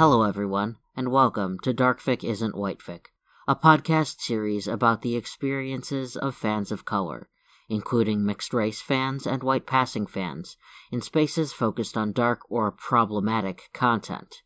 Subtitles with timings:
[0.00, 3.12] Hello, everyone, and welcome to Darkfic Isn't Whitefic,
[3.46, 7.28] a podcast series about the experiences of fans of color,
[7.68, 10.56] including mixed race fans and white passing fans,
[10.90, 14.36] in spaces focused on dark or problematic content.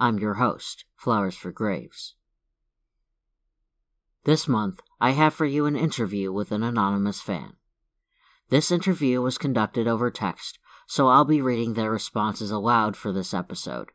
[0.00, 2.14] I'm your host, Flowers for Graves.
[4.24, 7.56] This month, I have for you an interview with an anonymous fan.
[8.48, 13.34] This interview was conducted over text, so I'll be reading their responses aloud for this
[13.34, 13.90] episode.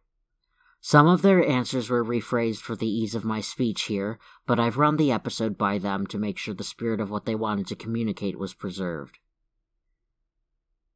[0.84, 4.17] Some of their answers were rephrased for the ease of my speech here,
[4.48, 7.35] but I've run the episode by them to make sure the spirit of what they
[7.35, 9.20] wanted to communicate was preserved.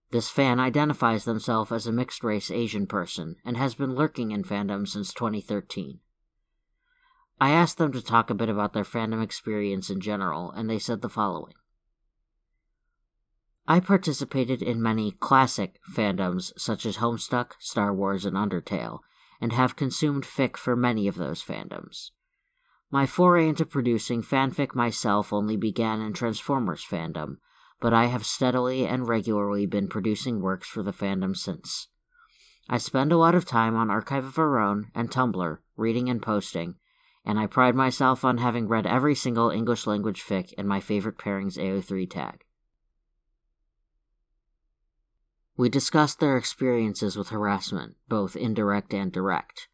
[0.09, 4.44] This fan identifies themselves as a mixed race Asian person and has been lurking in
[4.44, 5.99] fandom since 2013.
[7.39, 10.80] I asked them to talk a bit about their fandom experience in general, and they
[10.80, 11.53] said the following
[13.67, 19.02] I participated in many classic fandoms such as Homestuck, Star Wars, and Undertale
[19.41, 22.11] and have consumed fic for many of those fandoms.
[22.91, 27.38] My foray into producing fanfic myself only began in Transformers fandom,
[27.81, 31.88] but I have steadily and regularly been producing works for the fandom since.
[32.69, 36.22] I spend a lot of time on Archive of Our Own and Tumblr, reading and
[36.22, 36.75] posting,
[37.25, 41.17] and I pride myself on having read every single English language fic in my favorite
[41.17, 42.45] pairings AO3 tag.
[45.58, 49.70] We discussed their experiences with harassment, both indirect and direct.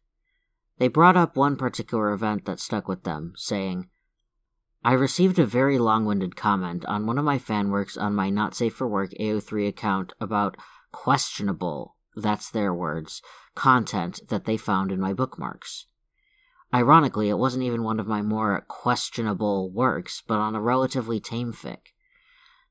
[0.78, 3.88] They brought up one particular event that stuck with them, saying,
[4.84, 8.30] I received a very long winded comment on one of my fan works on my
[8.30, 10.56] Not Safe for Work AO3 account about
[10.90, 13.22] questionable, that's their words,
[13.54, 15.86] content that they found in my bookmarks.
[16.74, 21.52] Ironically, it wasn't even one of my more questionable works, but on a relatively tame
[21.52, 21.92] fic.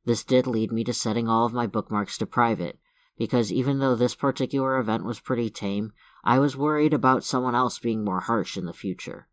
[0.03, 2.79] This did lead me to setting all of my bookmarks to private,
[3.17, 7.79] because even though this particular event was pretty tame, I was worried about someone else
[7.79, 9.27] being more harsh in the future.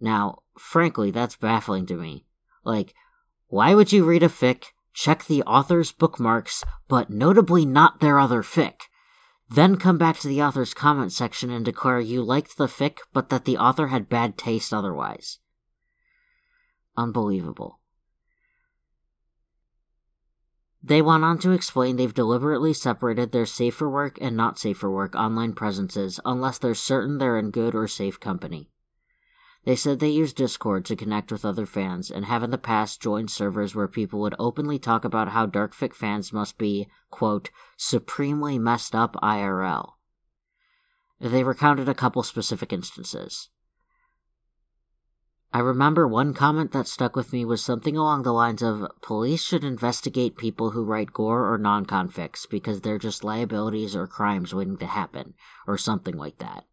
[0.00, 2.26] Now, frankly, that's baffling to me.
[2.64, 2.94] Like,
[3.48, 8.42] why would you read a fic, check the author's bookmarks, but notably not their other
[8.42, 8.74] fic?
[9.48, 13.28] Then come back to the author's comment section and declare you liked the fic, but
[13.28, 15.38] that the author had bad taste otherwise.
[16.96, 17.80] Unbelievable.
[20.86, 25.14] They went on to explain they've deliberately separated their safer work and not safer work
[25.14, 28.68] online presences unless they're certain they're in good or safe company.
[29.64, 33.00] They said they use Discord to connect with other fans and have in the past
[33.00, 38.58] joined servers where people would openly talk about how Darkfic fans must be, quote, supremely
[38.58, 39.92] messed up IRL.
[41.18, 43.48] They recounted a couple specific instances.
[45.54, 49.40] I remember one comment that stuck with me was something along the lines of police
[49.40, 54.52] should investigate people who write gore or non confics because they're just liabilities or crimes
[54.52, 55.34] waiting to happen,
[55.68, 56.64] or something like that.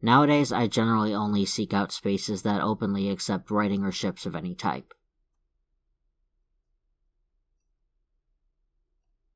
[0.00, 4.54] Nowadays, I generally only seek out spaces that openly accept writing or ships of any
[4.54, 4.94] type.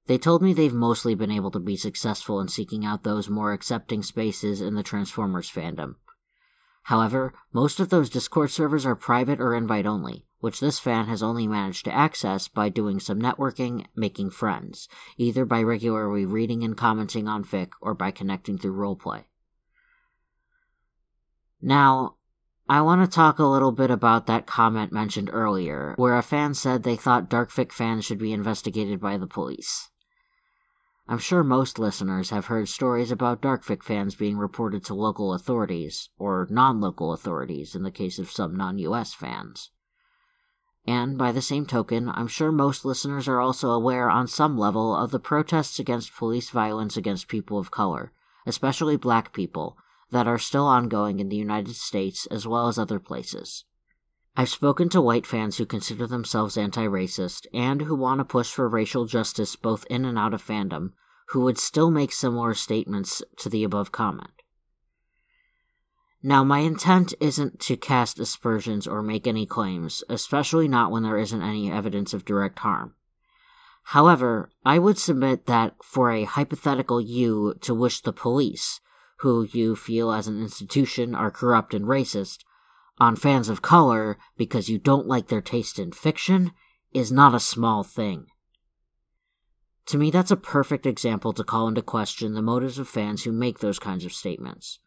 [0.06, 3.52] They told me they've mostly been able to be successful in seeking out those more
[3.52, 5.96] accepting spaces in the Transformers fandom,
[6.86, 11.20] However, most of those Discord servers are private or invite only, which this fan has
[11.20, 16.76] only managed to access by doing some networking, making friends, either by regularly reading and
[16.76, 19.24] commenting on fic or by connecting through roleplay.
[21.60, 22.18] Now,
[22.68, 26.54] I want to talk a little bit about that comment mentioned earlier, where a fan
[26.54, 29.90] said they thought Darkfic fans should be investigated by the police.
[31.08, 36.10] I'm sure most listeners have heard stories about Darkfic fans being reported to local authorities,
[36.18, 39.70] or non local authorities in the case of some non US fans.
[40.84, 44.96] And by the same token, I'm sure most listeners are also aware on some level
[44.96, 48.12] of the protests against police violence against people of color,
[48.44, 49.76] especially black people,
[50.10, 53.64] that are still ongoing in the United States as well as other places.
[54.38, 58.52] I've spoken to white fans who consider themselves anti racist and who want to push
[58.52, 60.92] for racial justice both in and out of fandom,
[61.28, 64.30] who would still make similar statements to the above comment.
[66.22, 71.16] Now, my intent isn't to cast aspersions or make any claims, especially not when there
[71.16, 72.94] isn't any evidence of direct harm.
[73.84, 78.80] However, I would submit that for a hypothetical you to wish the police,
[79.20, 82.40] who you feel as an institution are corrupt and racist,
[82.98, 86.52] on fans of color because you don't like their taste in fiction
[86.92, 88.26] is not a small thing.
[89.86, 93.32] To me, that's a perfect example to call into question the motives of fans who
[93.32, 94.80] make those kinds of statements.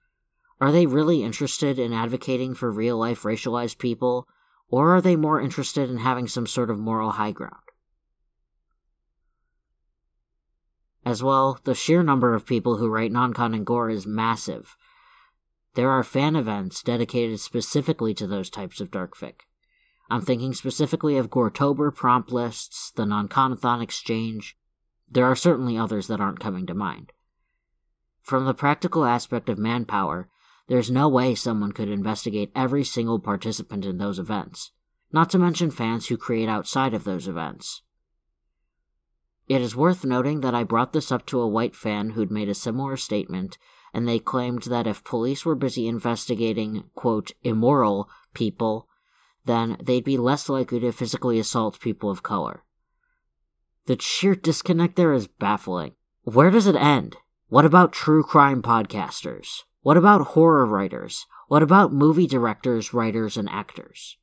[0.59, 4.27] Are they really interested in advocating for real life racialized people,
[4.67, 7.63] or are they more interested in having some sort of moral high ground?
[11.06, 14.75] As well, the sheer number of people who write non-con and gore is massive.
[15.79, 19.43] There are fan events dedicated specifically to those types of darkfic.
[20.09, 24.57] I'm thinking specifically of Goretober, prompt lists, the non-conathon exchange.
[25.09, 27.13] There are certainly others that aren't coming to mind.
[28.21, 30.27] From the practical aspect of manpower,
[30.67, 34.71] there's no way someone could investigate every single participant in those events,
[35.13, 37.83] not to mention fans who create outside of those events.
[39.47, 42.49] It is worth noting that I brought this up to a white fan who'd made
[42.49, 43.57] a similar statement,
[43.94, 48.88] and they claimed that if police were busy investigating, quote, immoral people,
[49.45, 52.63] then they'd be less likely to physically assault people of color.
[53.86, 55.94] The sheer disconnect there is baffling.
[56.24, 57.18] Where does it end?
[57.47, 59.63] What about true crime podcasters?
[59.81, 61.25] What about horror writers?
[61.47, 64.18] What about movie directors, writers, and actors?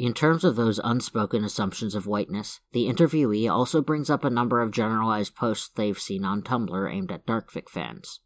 [0.00, 4.60] In terms of those unspoken assumptions of whiteness, the interviewee also brings up a number
[4.60, 8.20] of generalized posts they've seen on Tumblr aimed at Darkfic fans.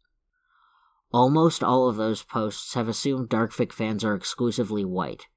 [1.11, 5.27] Almost all of those posts have assumed Darkfic fans are exclusively white,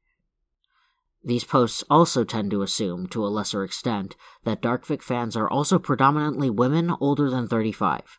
[1.24, 5.78] these posts also tend to assume, to a lesser extent, that Darkfic fans are also
[5.78, 8.18] predominantly women older than 35.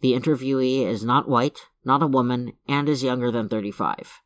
[0.00, 4.20] The interviewee is not white, not a woman, and is younger than 35.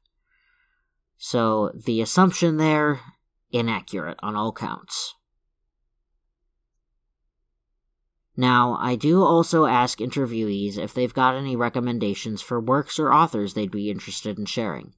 [1.19, 3.01] So the assumption there,
[3.51, 5.15] inaccurate on all counts.
[8.37, 13.55] Now, I do also ask interviewees if they've got any recommendations for works or authors
[13.55, 14.95] they'd be interested in sharing.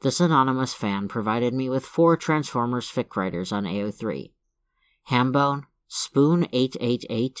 [0.00, 4.32] This anonymous fan provided me with four Transformers fic writers on AO3
[5.08, 7.38] Hambone, Spoon888,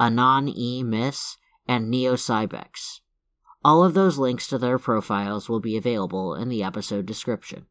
[0.00, 0.82] Anon E.
[0.82, 1.36] Miss,
[1.68, 3.00] and Neocybex.
[3.66, 7.66] All of those links to their profiles will be available in the episode description.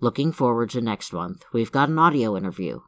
[0.00, 2.80] Looking forward to next month, we've got an audio interview.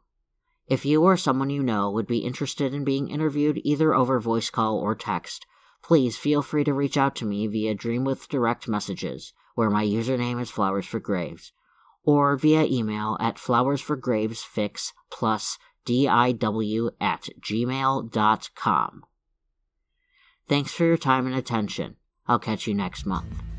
[0.67, 4.49] If you or someone you know would be interested in being interviewed either over voice
[4.49, 5.45] call or text,
[5.81, 10.41] please feel free to reach out to me via Dreamwidth direct messages, where my username
[10.41, 11.53] is Flowers for Graves,
[12.03, 19.03] or via email at flowersforgravesfics plus diw at gmail.com.
[20.47, 21.95] Thanks for your time and attention.
[22.27, 23.52] I'll catch you next month.